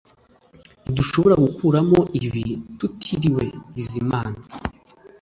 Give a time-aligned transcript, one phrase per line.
[0.83, 2.43] Ntidushobora gukuramo ibi
[2.77, 3.43] tutiriwe
[3.75, 4.37] Bizimana